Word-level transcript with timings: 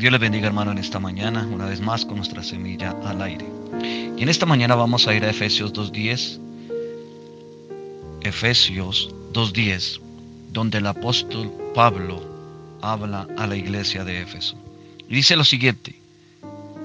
Dios 0.00 0.12
les 0.12 0.20
bendiga 0.22 0.46
hermano 0.46 0.72
en 0.72 0.78
esta 0.78 0.98
mañana, 0.98 1.46
una 1.52 1.66
vez 1.66 1.82
más 1.82 2.06
con 2.06 2.16
nuestra 2.16 2.42
semilla 2.42 2.96
al 3.04 3.20
aire. 3.20 3.44
Y 4.16 4.22
en 4.22 4.30
esta 4.30 4.46
mañana 4.46 4.74
vamos 4.74 5.06
a 5.06 5.14
ir 5.14 5.26
a 5.26 5.28
Efesios 5.28 5.74
2.10. 5.74 6.38
Efesios 8.22 9.10
2.10, 9.34 10.00
donde 10.52 10.78
el 10.78 10.86
apóstol 10.86 11.52
Pablo 11.74 12.18
habla 12.80 13.28
a 13.36 13.46
la 13.46 13.56
iglesia 13.56 14.02
de 14.02 14.22
Éfeso. 14.22 14.56
Dice 15.06 15.36
lo 15.36 15.44
siguiente, 15.44 15.94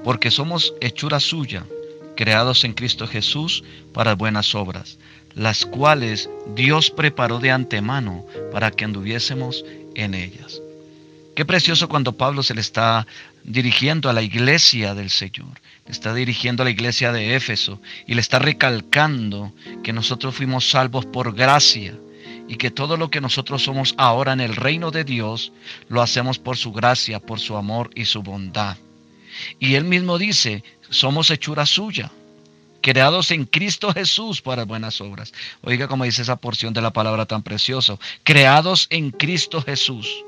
porque 0.04 0.30
somos 0.30 0.74
hechura 0.82 1.18
suya, 1.18 1.64
creados 2.16 2.64
en 2.64 2.74
Cristo 2.74 3.06
Jesús 3.06 3.64
para 3.94 4.14
buenas 4.14 4.54
obras, 4.54 4.98
las 5.34 5.64
cuales 5.64 6.28
Dios 6.54 6.90
preparó 6.90 7.38
de 7.38 7.50
antemano 7.50 8.26
para 8.52 8.70
que 8.70 8.84
anduviésemos 8.84 9.64
en 9.94 10.12
ellas. 10.12 10.60
Qué 11.36 11.44
precioso 11.44 11.90
cuando 11.90 12.16
Pablo 12.16 12.42
se 12.42 12.54
le 12.54 12.62
está 12.62 13.06
dirigiendo 13.44 14.08
a 14.08 14.14
la 14.14 14.22
iglesia 14.22 14.94
del 14.94 15.10
Señor, 15.10 15.60
le 15.84 15.92
está 15.92 16.14
dirigiendo 16.14 16.62
a 16.62 16.64
la 16.64 16.70
iglesia 16.70 17.12
de 17.12 17.36
Éfeso 17.36 17.78
y 18.06 18.14
le 18.14 18.22
está 18.22 18.38
recalcando 18.38 19.52
que 19.84 19.92
nosotros 19.92 20.34
fuimos 20.34 20.70
salvos 20.70 21.04
por 21.04 21.34
gracia 21.34 21.94
y 22.48 22.56
que 22.56 22.70
todo 22.70 22.96
lo 22.96 23.10
que 23.10 23.20
nosotros 23.20 23.62
somos 23.62 23.94
ahora 23.98 24.32
en 24.32 24.40
el 24.40 24.56
reino 24.56 24.90
de 24.90 25.04
Dios 25.04 25.52
lo 25.90 26.00
hacemos 26.00 26.38
por 26.38 26.56
su 26.56 26.72
gracia, 26.72 27.20
por 27.20 27.38
su 27.38 27.54
amor 27.58 27.90
y 27.94 28.06
su 28.06 28.22
bondad. 28.22 28.78
Y 29.58 29.74
él 29.74 29.84
mismo 29.84 30.16
dice, 30.16 30.64
somos 30.88 31.30
hechura 31.30 31.66
suya, 31.66 32.10
creados 32.80 33.30
en 33.30 33.44
Cristo 33.44 33.92
Jesús 33.92 34.40
para 34.40 34.64
buenas 34.64 35.02
obras. 35.02 35.34
Oiga 35.60 35.86
como 35.86 36.04
dice 36.04 36.22
esa 36.22 36.36
porción 36.36 36.72
de 36.72 36.80
la 36.80 36.94
palabra 36.94 37.26
tan 37.26 37.42
preciosa, 37.42 37.98
creados 38.24 38.86
en 38.88 39.10
Cristo 39.10 39.60
Jesús. 39.60 40.24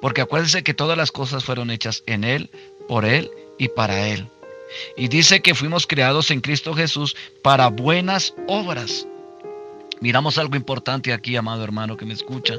Porque 0.00 0.20
acuérdense 0.20 0.62
que 0.62 0.74
todas 0.74 0.96
las 0.96 1.12
cosas 1.12 1.44
fueron 1.44 1.70
hechas 1.70 2.02
en 2.06 2.24
Él, 2.24 2.50
por 2.88 3.04
Él 3.04 3.30
y 3.58 3.68
para 3.68 4.08
Él. 4.08 4.28
Y 4.96 5.08
dice 5.08 5.40
que 5.40 5.54
fuimos 5.54 5.86
creados 5.86 6.30
en 6.30 6.40
Cristo 6.40 6.74
Jesús 6.74 7.16
para 7.42 7.68
buenas 7.68 8.34
obras. 8.46 9.06
Miramos 10.00 10.38
algo 10.38 10.56
importante 10.56 11.12
aquí, 11.12 11.36
amado 11.36 11.64
hermano 11.64 11.96
que 11.96 12.04
me 12.04 12.14
escucha. 12.14 12.54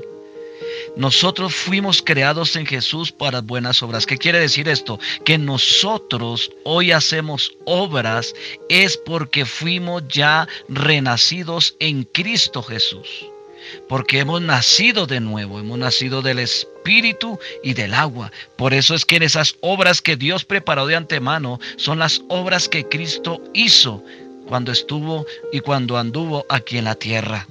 Nosotros 0.96 1.54
fuimos 1.54 2.02
creados 2.02 2.56
en 2.56 2.66
Jesús 2.66 3.12
para 3.12 3.42
buenas 3.42 3.84
obras. 3.84 4.08
¿Qué 4.08 4.18
quiere 4.18 4.40
decir 4.40 4.68
esto? 4.68 5.00
Que 5.24 5.38
nosotros 5.38 6.52
hoy 6.64 6.92
hacemos 6.92 7.54
obras 7.66 8.34
es 8.68 8.98
porque 8.98 9.46
fuimos 9.46 10.08
ya 10.08 10.48
renacidos 10.68 11.76
en 11.80 12.04
Cristo 12.06 12.64
Jesús 12.64 13.28
porque 13.88 14.20
hemos 14.20 14.42
nacido 14.42 15.06
de 15.08 15.20
nuevo, 15.20 15.60
hemos 15.60 15.78
nacido 15.78 16.22
del 16.22 16.40
Espíritu 16.40 17.40
y 17.64 17.74
del 17.74 17.94
agua. 17.94 18.32
Por 18.56 18.74
eso 18.74 18.96
es 18.96 19.06
que 19.06 19.18
en 19.18 19.24
esas 19.24 19.56
obras 19.62 20.02
que 20.02 20.16
Dios 20.16 20.46
preparó 20.46 20.86
de 20.88 20.96
antemano 20.96 21.60
son 21.76 22.00
las 22.00 22.22
obras 22.30 22.70
que 22.70 22.88
Cristo 22.88 23.42
hizo 23.54 24.04
cuando 24.48 24.72
estuvo 24.72 25.26
y 25.52 25.60
cuando 25.60 25.98
anduvo 25.98 26.46
aquí 26.50 26.78
en 26.78 26.86
la 26.86 26.96
tierra. 26.96 27.48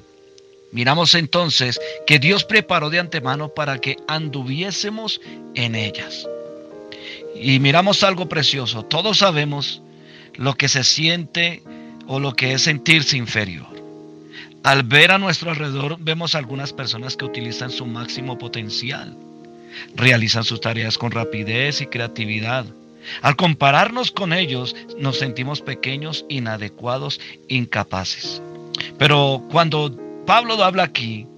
Miramos 0.72 1.14
entonces 1.14 1.80
que 2.06 2.18
Dios 2.18 2.44
preparó 2.44 2.90
de 2.90 2.98
antemano 2.98 3.48
para 3.48 3.78
que 3.78 3.96
anduviésemos 4.08 5.20
en 5.54 5.74
ellas. 5.74 6.26
Y 7.34 7.60
miramos 7.60 8.02
algo 8.02 8.28
precioso. 8.28 8.82
Todos 8.82 9.18
sabemos 9.18 9.82
lo 10.34 10.54
que 10.54 10.68
se 10.68 10.84
siente 10.84 11.62
o 12.06 12.20
lo 12.20 12.34
que 12.34 12.52
es 12.52 12.62
sentirse 12.62 13.16
inferior. 13.16 13.75
Al 14.66 14.82
ver 14.82 15.12
a 15.12 15.18
nuestro 15.18 15.50
alrededor 15.50 15.96
vemos 16.00 16.34
algunas 16.34 16.72
personas 16.72 17.16
que 17.16 17.24
utilizan 17.24 17.70
su 17.70 17.86
máximo 17.86 18.36
potencial, 18.36 19.16
realizan 19.94 20.42
sus 20.42 20.60
tareas 20.60 20.98
con 20.98 21.12
rapidez 21.12 21.80
y 21.82 21.86
creatividad. 21.86 22.66
Al 23.22 23.36
compararnos 23.36 24.10
con 24.10 24.32
ellos 24.32 24.74
nos 24.98 25.20
sentimos 25.20 25.60
pequeños, 25.60 26.26
inadecuados, 26.28 27.20
incapaces. 27.46 28.42
Pero 28.98 29.40
cuando 29.52 29.96
Pablo 30.26 30.54
habla 30.64 30.82
aquí, 30.82 31.28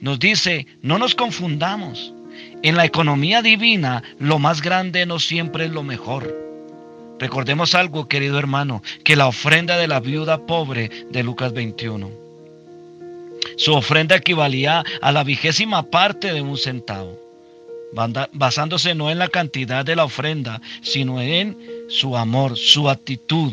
nos 0.00 0.18
dice, 0.18 0.66
no 0.80 0.98
nos 0.98 1.14
confundamos. 1.14 2.14
En 2.62 2.78
la 2.78 2.86
economía 2.86 3.42
divina, 3.42 4.02
lo 4.18 4.38
más 4.38 4.62
grande 4.62 5.04
no 5.04 5.18
siempre 5.18 5.66
es 5.66 5.70
lo 5.70 5.82
mejor. 5.82 6.34
Recordemos 7.18 7.74
algo, 7.74 8.08
querido 8.08 8.38
hermano, 8.38 8.82
que 9.04 9.16
la 9.16 9.26
ofrenda 9.26 9.76
de 9.76 9.86
la 9.86 10.00
viuda 10.00 10.46
pobre 10.46 10.88
de 11.10 11.22
Lucas 11.22 11.52
21 11.52 12.23
su 13.56 13.74
ofrenda 13.74 14.16
equivalía 14.16 14.84
a 15.00 15.12
la 15.12 15.24
vigésima 15.24 15.82
parte 15.82 16.32
de 16.32 16.40
un 16.40 16.58
centavo, 16.58 17.18
basándose 18.32 18.94
no 18.94 19.10
en 19.10 19.18
la 19.18 19.28
cantidad 19.28 19.84
de 19.84 19.96
la 19.96 20.04
ofrenda, 20.04 20.60
sino 20.82 21.20
en 21.20 21.56
su 21.88 22.16
amor, 22.16 22.56
su 22.56 22.88
actitud, 22.88 23.52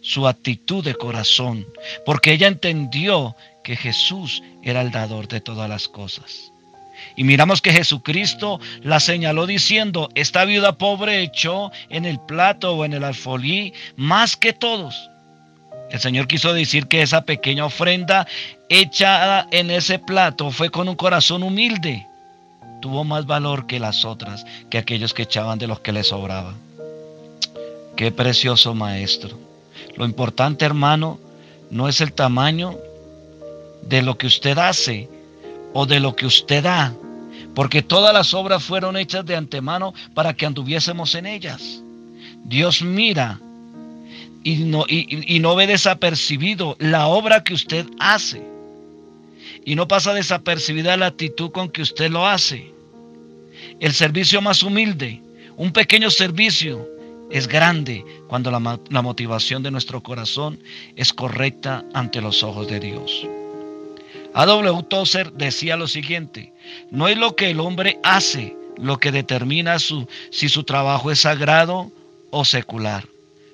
su 0.00 0.26
actitud 0.26 0.84
de 0.84 0.94
corazón, 0.94 1.66
porque 2.04 2.32
ella 2.32 2.48
entendió 2.48 3.34
que 3.64 3.76
Jesús 3.76 4.42
era 4.62 4.82
el 4.82 4.90
dador 4.90 5.28
de 5.28 5.40
todas 5.40 5.68
las 5.68 5.88
cosas. 5.88 6.52
Y 7.16 7.24
miramos 7.24 7.62
que 7.62 7.72
Jesucristo 7.72 8.60
la 8.82 9.00
señaló 9.00 9.46
diciendo, 9.46 10.08
esta 10.14 10.44
viuda 10.44 10.78
pobre 10.78 11.22
echó 11.22 11.70
en 11.90 12.04
el 12.04 12.18
plato 12.20 12.74
o 12.74 12.84
en 12.84 12.92
el 12.92 13.04
alfolí 13.04 13.72
más 13.96 14.36
que 14.36 14.52
todos 14.52 14.94
el 15.90 16.00
Señor 16.00 16.26
quiso 16.28 16.52
decir 16.52 16.86
que 16.86 17.02
esa 17.02 17.24
pequeña 17.24 17.64
ofrenda 17.64 18.26
echada 18.68 19.46
en 19.50 19.70
ese 19.70 19.98
plato 19.98 20.50
fue 20.50 20.70
con 20.70 20.88
un 20.88 20.96
corazón 20.96 21.42
humilde. 21.42 22.06
Tuvo 22.80 23.04
más 23.04 23.26
valor 23.26 23.66
que 23.66 23.80
las 23.80 24.04
otras, 24.04 24.46
que 24.70 24.78
aquellos 24.78 25.14
que 25.14 25.22
echaban 25.22 25.58
de 25.58 25.66
los 25.66 25.80
que 25.80 25.92
les 25.92 26.08
sobraba. 26.08 26.54
Qué 27.96 28.12
precioso 28.12 28.74
maestro. 28.74 29.36
Lo 29.96 30.04
importante, 30.04 30.64
hermano, 30.64 31.18
no 31.70 31.88
es 31.88 32.00
el 32.00 32.12
tamaño 32.12 32.78
de 33.82 34.02
lo 34.02 34.16
que 34.16 34.26
usted 34.26 34.56
hace 34.58 35.08
o 35.72 35.86
de 35.86 36.00
lo 36.00 36.14
que 36.14 36.26
usted 36.26 36.62
da, 36.62 36.94
porque 37.54 37.82
todas 37.82 38.14
las 38.14 38.34
obras 38.34 38.62
fueron 38.62 38.96
hechas 38.96 39.26
de 39.26 39.34
antemano 39.34 39.94
para 40.14 40.34
que 40.34 40.46
anduviésemos 40.46 41.14
en 41.14 41.26
ellas. 41.26 41.82
Dios 42.44 42.82
mira 42.82 43.40
y 44.44 44.56
no, 44.58 44.84
y, 44.88 45.40
no 45.40 45.56
ve 45.56 45.66
desapercibido 45.66 46.76
la 46.78 47.08
obra 47.08 47.42
que 47.42 47.54
usted 47.54 47.86
hace. 47.98 48.57
Y 49.68 49.74
no 49.74 49.86
pasa 49.86 50.14
desapercibida 50.14 50.96
la 50.96 51.08
actitud 51.08 51.50
con 51.50 51.68
que 51.68 51.82
usted 51.82 52.10
lo 52.10 52.26
hace. 52.26 52.72
El 53.80 53.92
servicio 53.92 54.40
más 54.40 54.62
humilde, 54.62 55.20
un 55.58 55.74
pequeño 55.74 56.08
servicio, 56.08 56.88
es 57.30 57.46
grande 57.46 58.02
cuando 58.28 58.50
la, 58.50 59.02
motivación 59.02 59.62
de 59.62 59.70
nuestro 59.70 60.02
corazón 60.02 60.58
es 60.96 61.12
correcta 61.12 61.84
ante 61.92 62.22
los 62.22 62.42
ojos 62.42 62.66
de 62.66 62.80
Dios. 62.80 63.28
A.W. 64.32 64.84
Tozer 64.84 65.34
decía 65.34 65.76
lo 65.76 65.86
siguiente, 65.86 66.50
no 66.90 67.06
es 67.06 67.18
lo 67.18 67.36
que 67.36 67.50
el 67.50 67.60
hombre 67.60 67.98
hace 68.02 68.56
lo 68.78 68.98
que 68.98 69.12
determina 69.12 69.78
su, 69.78 70.08
si 70.30 70.48
su 70.48 70.64
trabajo 70.64 71.10
es 71.10 71.20
sagrado 71.20 71.92
o 72.30 72.46
secular 72.46 73.04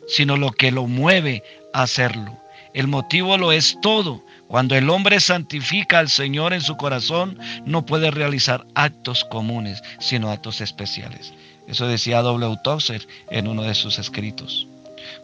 sino 0.07 0.37
lo 0.37 0.53
que 0.53 0.71
lo 0.71 0.87
mueve 0.87 1.43
a 1.73 1.83
hacerlo. 1.83 2.39
El 2.73 2.89
motivo 2.89 3.39
lo 3.39 3.53
es 3.53 3.79
todo. 3.81 4.23
Cuando 4.49 4.77
el 4.77 4.91
hombre 4.91 5.21
santifica 5.21 5.99
al 5.99 6.09
Señor 6.09 6.53
en 6.53 6.60
su 6.60 6.77
corazón, 6.77 7.38
no 7.65 7.87
puede 7.87 8.10
realizar 8.10 8.66
actos 8.75 9.25
comunes, 9.25 9.82
sino 9.99 10.31
actos 10.31 10.60
especiales. 10.60 11.32
Eso 11.66 11.87
decía 11.87 12.22
W. 12.22 12.56
Tozer 12.62 13.06
en 13.31 13.49
uno 13.49 13.62
de 13.62 13.75
sus 13.75 13.99
escritos. 13.99 14.66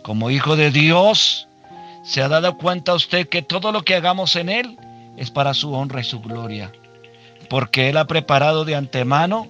Como 0.03 0.31
hijo 0.31 0.57
de 0.57 0.71
Dios, 0.71 1.47
¿se 2.03 2.23
ha 2.23 2.29
dado 2.29 2.57
cuenta 2.57 2.95
usted 2.95 3.29
que 3.29 3.43
todo 3.43 3.73
lo 3.73 3.83
que 3.83 3.95
hagamos 3.95 4.37
en 4.37 4.49
Él 4.49 4.79
es 5.17 5.31
para 5.31 5.55
su 5.55 5.73
honra 5.73 6.01
y 6.01 6.05
su 6.05 6.21
gloria? 6.21 6.73
Porque 7.49 7.91
Él 7.91 7.99
ha 7.99 8.07
preparado 8.07 8.65
de 8.65 8.75
antemano 8.75 9.49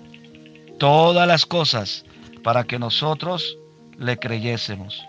todas 0.78 1.28
las 1.28 1.46
cosas 1.46 2.04
para 2.42 2.64
que 2.64 2.78
nosotros 2.78 3.56
le 3.98 4.18
creyésemos. 4.18 5.04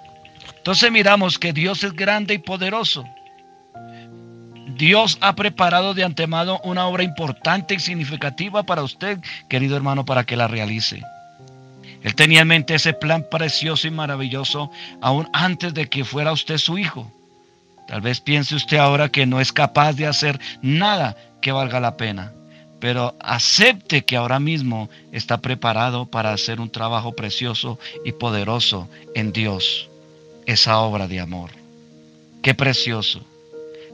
Entonces 0.57 0.91
miramos 0.91 1.39
que 1.39 1.53
Dios 1.53 1.83
es 1.83 1.93
grande 1.93 2.35
y 2.35 2.37
poderoso. 2.37 3.03
Dios 4.75 5.17
ha 5.21 5.35
preparado 5.35 5.93
de 5.93 6.03
antemano 6.03 6.59
una 6.63 6.87
obra 6.87 7.03
importante 7.03 7.75
y 7.75 7.79
significativa 7.79 8.63
para 8.63 8.83
usted, 8.83 9.19
querido 9.49 9.75
hermano, 9.75 10.05
para 10.05 10.23
que 10.23 10.35
la 10.35 10.47
realice. 10.47 11.01
Él 12.03 12.15
tenía 12.15 12.41
en 12.41 12.47
mente 12.47 12.75
ese 12.75 12.93
plan 12.93 13.25
precioso 13.29 13.87
y 13.87 13.91
maravilloso 13.91 14.71
aún 15.01 15.29
antes 15.33 15.73
de 15.73 15.87
que 15.87 16.03
fuera 16.03 16.31
usted 16.31 16.57
su 16.57 16.77
hijo. 16.77 17.11
Tal 17.87 18.01
vez 18.01 18.21
piense 18.21 18.55
usted 18.55 18.77
ahora 18.77 19.09
que 19.09 19.25
no 19.25 19.39
es 19.39 19.51
capaz 19.51 19.93
de 19.93 20.07
hacer 20.07 20.39
nada 20.61 21.15
que 21.41 21.51
valga 21.51 21.79
la 21.79 21.97
pena, 21.97 22.31
pero 22.79 23.15
acepte 23.19 24.03
que 24.03 24.15
ahora 24.15 24.39
mismo 24.39 24.89
está 25.11 25.39
preparado 25.39 26.05
para 26.05 26.33
hacer 26.33 26.59
un 26.59 26.71
trabajo 26.71 27.13
precioso 27.13 27.77
y 28.05 28.13
poderoso 28.13 28.87
en 29.13 29.31
Dios 29.31 29.89
esa 30.45 30.79
obra 30.79 31.07
de 31.07 31.19
amor. 31.19 31.51
Qué 32.41 32.55
precioso. 32.55 33.21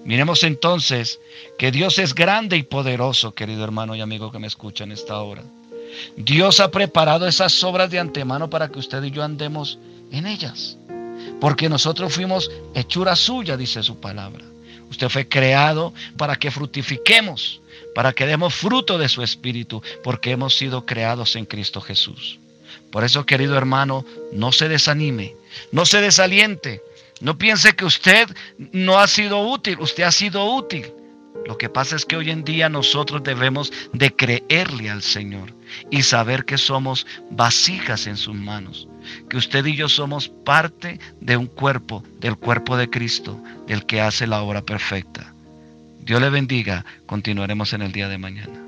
Miremos 0.08 0.44
entonces 0.44 1.20
que 1.58 1.70
Dios 1.70 2.00
es 2.00 2.16
grande 2.16 2.56
y 2.56 2.64
poderoso, 2.64 3.34
querido 3.34 3.66
hermano 3.66 3.94
y 3.94 4.00
amigo 4.00 4.32
que 4.32 4.40
me 4.40 4.48
escucha 4.48 4.86
en 4.86 4.94
esta 4.94 5.20
hora. 5.20 5.44
Dios 6.16 6.62
ha 6.62 6.72
preparado 6.72 7.28
esas 7.28 7.62
obras 7.62 7.92
de 7.92 8.00
antemano 8.00 8.50
para 8.50 8.70
que 8.70 8.80
usted 8.80 9.04
y 9.04 9.12
yo 9.12 9.22
andemos 9.22 9.78
en 10.14 10.26
ellas. 10.26 10.78
Porque 11.42 11.68
nosotros 11.68 12.14
fuimos 12.14 12.50
hechura 12.74 13.18
suya, 13.18 13.58
dice 13.58 13.84
su 13.84 14.00
palabra. 14.00 14.46
Usted 14.90 15.10
fue 15.10 15.28
creado 15.28 15.94
para 16.16 16.38
que 16.38 16.52
frutifiquemos, 16.52 17.60
para 17.94 18.14
que 18.14 18.26
demos 18.26 18.56
fruto 18.56 18.98
de 18.98 19.10
su 19.10 19.22
espíritu, 19.24 19.84
porque 20.06 20.32
hemos 20.32 20.56
sido 20.56 20.86
creados 20.86 21.36
en 21.36 21.44
Cristo 21.44 21.82
Jesús. 21.82 22.40
Por 22.92 23.04
eso, 23.04 23.26
querido 23.26 23.58
hermano, 23.58 24.06
no 24.32 24.54
se 24.54 24.70
desanime, 24.70 25.36
no 25.74 25.86
se 25.86 26.00
desaliente, 26.00 26.82
no 27.22 27.38
piense 27.38 27.76
que 27.76 27.86
usted 27.86 28.30
no 28.72 29.00
ha 29.00 29.08
sido 29.08 29.40
útil, 29.48 29.78
usted 29.80 30.04
ha 30.04 30.12
sido 30.12 30.46
útil. 30.46 30.92
Lo 31.46 31.58
que 31.58 31.70
pasa 31.70 31.96
es 31.96 32.06
que 32.06 32.18
hoy 32.18 32.30
en 32.30 32.44
día 32.44 32.68
nosotros 32.68 33.24
debemos 33.24 33.72
de 33.94 34.14
creerle 34.14 34.90
al 34.90 35.02
Señor 35.02 35.54
y 35.90 36.04
saber 36.04 36.46
que 36.46 36.58
somos 36.58 37.08
vasijas 37.32 38.06
en 38.08 38.18
sus 38.18 38.36
manos, 38.36 38.88
que 39.30 39.38
usted 39.38 39.66
y 39.66 39.76
yo 39.76 39.88
somos 39.88 40.28
parte 40.28 41.00
de 41.22 41.38
un 41.38 41.48
cuerpo, 41.48 42.04
del 42.20 42.36
cuerpo 42.36 42.76
de 42.76 42.90
Cristo, 42.90 43.42
del 43.66 43.86
que 43.86 44.02
hace 44.02 44.28
la 44.28 44.42
obra 44.42 44.62
perfecta. 44.62 45.34
Dios 46.00 46.22
le 46.22 46.30
bendiga, 46.30 46.86
continuaremos 47.06 47.72
en 47.74 47.82
el 47.82 47.92
día 47.92 48.10
de 48.10 48.18
mañana. 48.18 48.67